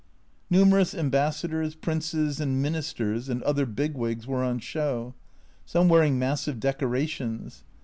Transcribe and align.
Numerous 0.49 0.95
ambassadors, 0.95 1.75
princes, 1.75 2.39
and 2.39 2.59
ministers, 2.59 3.29
and 3.29 3.43
other 3.43 3.67
big 3.67 3.93
wigs 3.93 4.25
were 4.25 4.43
on 4.43 4.57
show, 4.57 5.13
some 5.63 5.89
wearing 5.89 6.17
massive 6.17 6.59
decorations. 6.59 7.63